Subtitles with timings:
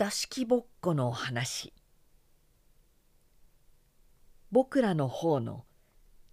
[0.00, 1.74] 座敷ぼっこの話。
[4.50, 5.66] 僕らの方の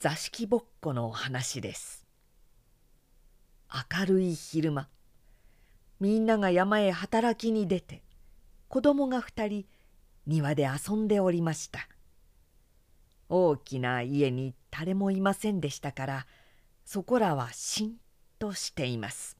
[0.00, 2.04] 座敷ぼっこの話です。
[3.72, 4.88] 明るい昼間
[6.00, 8.02] みんなが山へ働きに出て
[8.66, 9.64] 子供が二人
[10.26, 11.88] 庭で遊んでおりました。
[13.28, 16.26] 大きな家に誰もいませんでしたから
[16.84, 17.94] そこらはしん
[18.40, 19.36] としています。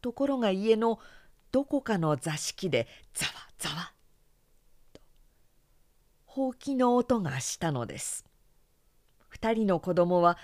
[0.00, 1.00] ところが家の
[1.52, 3.92] どこかの座敷でざわざわ
[4.92, 5.00] と
[6.26, 8.24] ほうきの音がしたのです。
[9.28, 10.38] 二人の子供は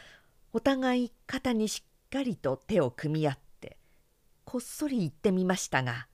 [0.53, 3.77] お互い肩にしっかりと手を組み合って
[4.45, 6.07] こっそり行ってみましたが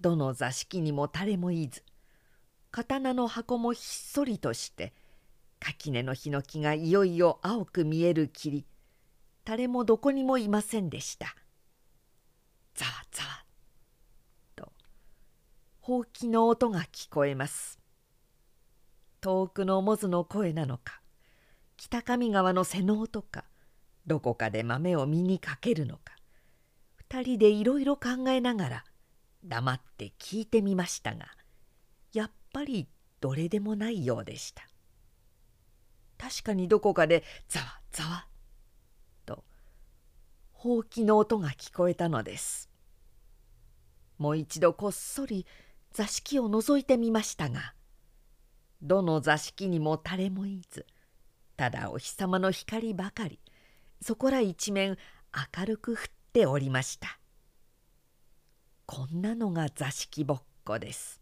[0.00, 1.82] どの座敷にも誰もいず
[2.70, 4.94] 刀の箱もひっそりとして
[5.58, 8.64] 垣根のヒノキがいよいよ青く見える霧
[9.44, 11.34] 誰もどこにもいませんでした。
[12.74, 13.39] ざわざわ
[15.90, 17.80] ほうきの音が聞こえます。
[19.20, 21.00] 遠くのモズの声なのか
[21.76, 23.42] 北上川の瀬の音か
[24.06, 26.14] どこかで豆を身にかけるのか
[26.94, 28.84] 二人でいろいろ考えながら
[29.44, 31.26] 黙って聞いてみましたが
[32.12, 32.86] やっぱり
[33.20, 34.62] どれでもないようでした。
[36.18, 38.26] 確かにどこかでざわざわ
[39.26, 39.42] と
[40.52, 42.70] ほうきの音が聞こえたのです。
[44.18, 45.46] もう一度こっそり
[45.92, 47.74] 座敷を覗いてみましたが
[48.82, 50.86] どの座敷にも誰もいず
[51.56, 53.38] ただお日様の光ばかり
[54.00, 54.96] そこら一面
[55.56, 55.98] 明るく降っ
[56.32, 57.18] ておりました。
[58.86, 61.20] こんなのが座敷ぼっこです。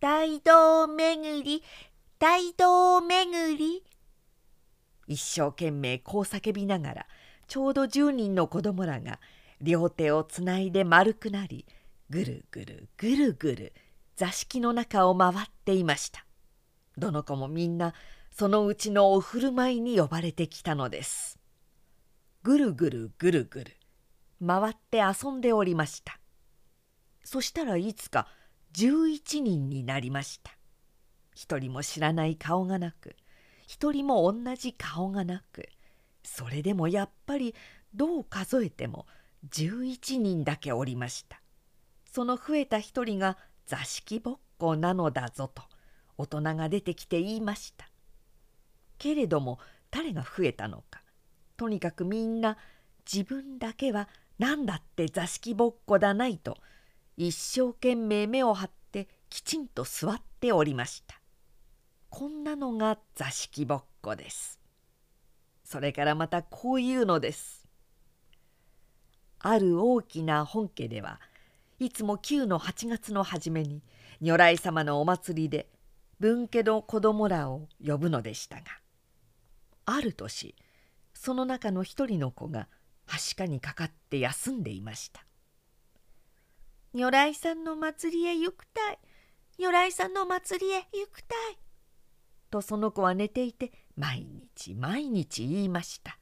[0.00, 1.62] 大道巡り
[2.18, 3.84] 大道巡り。
[5.06, 7.06] 一生懸命こう叫びながら
[7.46, 9.18] ちょうど10人の子供らが
[9.60, 11.64] 両手をつないで丸くなり
[12.10, 13.72] ぐるぐるぐるぐる
[14.16, 16.24] 座敷の中を回っていました。
[16.96, 17.94] どの子もみんな
[18.30, 21.38] そのうちのお振る舞いに呼ばれてきたのです。
[22.42, 23.76] ぐるぐるぐるぐる
[24.44, 26.18] 回って遊んでおりました。
[27.24, 28.26] そしたらいつか
[28.74, 30.52] 11人になりました。
[31.34, 33.14] 一人も知らない顔がなく
[33.68, 35.68] 一人も同じ顔がなく
[36.24, 37.54] それでもやっぱり
[37.94, 39.06] どう数えても
[39.50, 41.40] 11人だけおりました。
[42.18, 45.62] その増えた一人が座敷ぼっこなのだぞと
[46.16, 47.88] 大人が出てきて言いました。
[48.98, 49.60] けれども
[49.92, 51.00] 誰が増えたのか
[51.56, 52.56] とにかくみんな
[53.06, 56.58] 自分だけは何だって座敷ぼっこだないと
[57.16, 61.20] 一生懸命目を張ってきちんと座っておりました。
[62.10, 64.58] こんなのが座敷ぼっこです。
[65.62, 67.68] それからまたこういうのです。
[69.38, 71.20] ある大きな本家では
[71.78, 73.82] いつも旧の8月の初めに
[74.20, 75.68] 如来様のお祭りで
[76.18, 78.64] 分家の子供らを呼ぶのでしたが
[79.86, 80.56] ある年
[81.14, 82.68] その中の一人の子が
[83.06, 85.24] はしかにかかって休んでいました
[86.92, 88.98] 「如来さんの祭りへ行くたい
[89.58, 91.58] 如来さんの祭りへ行くたい」
[92.50, 96.18] とその子は寝ていて毎日毎日言いました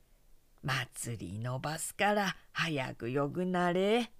[0.62, 4.10] 「祭りのばすから早くよぐなれ」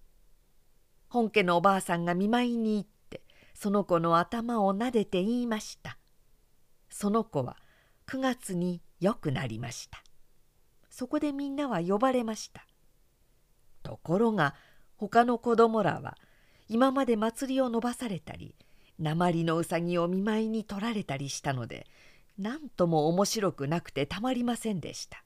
[1.16, 3.22] 本家のおばあさんが見舞いに行って
[3.54, 5.96] その子の頭を撫でて言いました。
[6.90, 7.56] その子は
[8.06, 10.04] 9月によくなりました。
[10.90, 12.66] そこでみんなは呼ばれました。
[13.82, 14.54] ところが
[14.98, 16.18] 他の子供らは
[16.68, 18.54] 今まで祭りを伸ばされたり
[18.98, 21.86] 鉛のうさぎを見舞いに取られたりしたので
[22.38, 25.24] 何とも面白くなくてたまりませんでした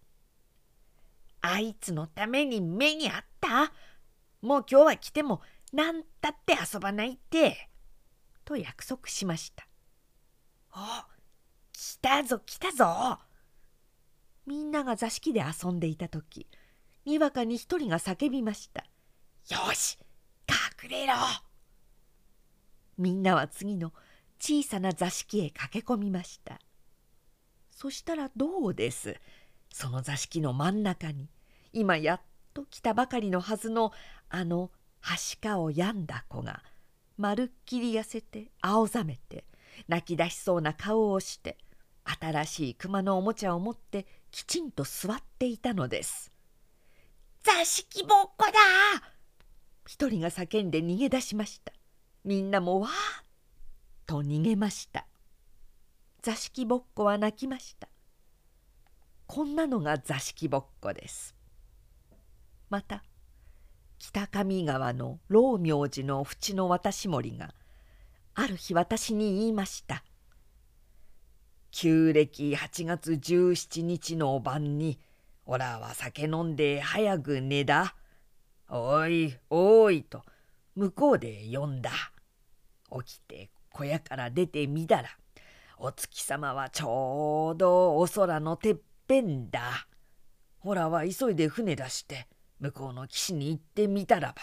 [1.41, 3.73] あいつのために目にあった？
[4.43, 5.41] もう今日は来ても
[5.73, 7.69] なんたって遊ばないって。
[8.45, 9.67] と約束しました。
[10.73, 10.79] お
[11.73, 13.19] 来たぞ来たぞ
[14.47, 16.47] みんなが座敷で遊んでいた時
[17.05, 18.85] にわかに一人が叫びました。
[19.49, 19.99] よし
[20.83, 21.15] 隠れろ
[22.99, 23.93] みんなは次の
[24.39, 26.59] 小さな座敷へ駆け込みました。
[27.71, 29.17] そしたらどうです？
[29.73, 31.29] その座敷の真ん中に
[31.73, 32.21] 今やっ
[32.53, 33.93] と来たばかりのはずの
[34.29, 34.71] あの
[35.01, 36.63] はしかを病んだ子が
[37.17, 39.45] まるっきり痩せて青ざめて
[39.89, 41.59] 泣き出しそうな顔をして
[42.05, 46.33] 新しい熊のおもちゃを持ってきちんと座っていたのです。
[47.43, 48.53] 座敷ぼっこだ
[49.87, 51.73] 一人が叫んで逃げ出しました。
[52.25, 52.95] みんなもわーっ
[54.07, 55.07] と逃げました。
[56.23, 57.89] 座敷ぼっこは泣きました。
[59.27, 61.35] こんなのが座敷ぼっこです。
[62.69, 63.03] また
[64.01, 67.55] 北上川の老明寺の淵の渡し森が
[68.35, 70.03] ある日私に言いました
[71.71, 74.99] 「旧暦8月17日の晩に
[75.45, 77.95] おらは酒飲んで早く寝だ。
[78.71, 80.25] おいおい」と
[80.75, 81.91] 向こうで呼んだ。
[83.05, 85.11] 起きて小屋から出てみたら
[85.77, 88.77] お月様はちょうどお空のてっ
[89.07, 89.87] ぺんだ。
[90.61, 92.27] ほらは急いで船出して
[92.61, 94.43] 向こうの岸に行ってみたらば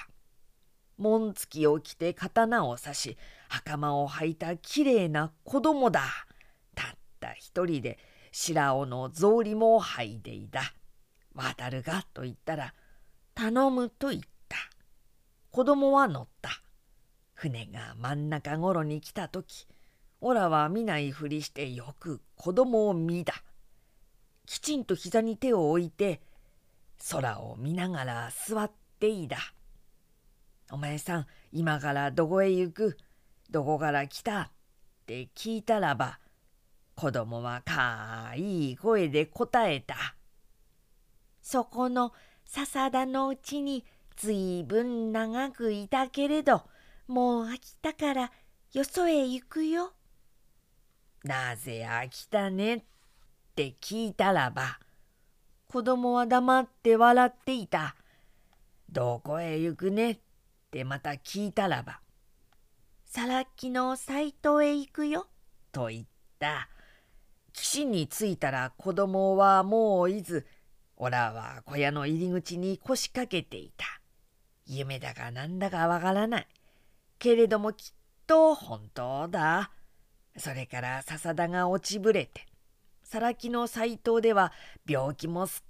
[0.98, 3.18] 紋付きを着て刀を刺し
[3.50, 6.02] 袴を履いたきれいな子供だ。
[6.76, 8.00] たった一人で
[8.32, 10.74] 白尾の草履も履いでいだ。
[11.36, 12.74] 渡るがと言ったら
[13.36, 14.58] 頼むと言った。
[15.52, 16.50] 子供は乗った。
[17.34, 19.68] 船が真ん中ごろに来た時
[20.22, 23.36] オラは見ないふりしてよく子供を見だ。
[24.48, 26.22] きちんと膝に手を置いて
[27.10, 29.38] 空を見ながら座っていだ。
[30.72, 32.98] お前さん今からどこへ行く？
[33.50, 34.42] どこから来た？
[34.42, 34.50] っ
[35.06, 36.20] て聞いたらば
[36.96, 39.96] 子供はかいい声で答えた。
[41.42, 42.12] そこの
[42.46, 43.86] 笹田のうちに
[44.18, 46.64] ずいぶん長くいたけれど
[47.08, 48.32] もう飽きたから
[48.74, 49.94] よそへ行くよ。
[51.24, 52.76] なぜ飽きたね？
[52.76, 52.84] っ
[53.56, 54.80] て聞いたらば
[55.68, 57.96] 子供は黙って笑っていた。
[58.90, 60.12] どこへ行くね？
[60.12, 60.20] っ
[60.72, 62.00] てまた聞いたらば
[63.06, 65.28] さらっきの斎藤へ行くよ
[65.74, 66.06] と言っ
[66.40, 66.70] た。
[67.52, 70.48] 岸に着いたら子供はもういず
[70.96, 73.86] おらは小屋の入り口に腰掛けていた。
[74.66, 76.48] 夢だかなんだかわからない。
[77.20, 77.94] けれどもきっ
[78.26, 79.72] と本当だ。
[80.38, 82.47] それから笹田が落ちぶれて、
[83.08, 84.52] さらきの斎藤では
[84.86, 85.70] 病気もすっ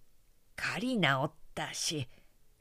[0.55, 2.07] かり治ったし、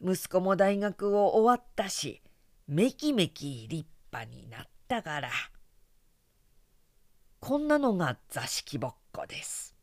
[0.02, 2.20] 息子も大学を終わったし、
[2.69, 5.31] めきめき立派になったから。
[7.40, 9.75] こんなのが座敷ぼっこです。